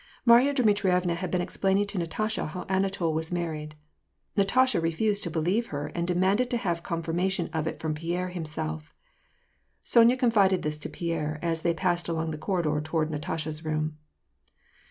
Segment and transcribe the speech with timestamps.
[0.25, 3.73] Marya Dmitrievna had been explaining to Natasha how Ana tol was maiTied.
[4.35, 8.95] Natasha refused to believe her, and demanded to have confirmation of it from Pierre himself.
[9.83, 13.99] Sonya con fided this to Pierre, as they passed along the corridor toward Natasha's room.